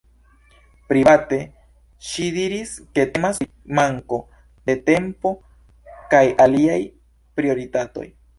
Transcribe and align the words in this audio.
Private 0.91 1.37
ŝi 2.11 2.25
diris 2.37 2.71
ke 2.95 3.05
temas 3.17 3.41
pri 3.43 3.77
manko 3.81 4.19
de 4.71 4.77
tempo 4.89 5.35
kaj 6.17 6.25
aliaj 6.49 6.81
prioritatoj. 7.39 8.09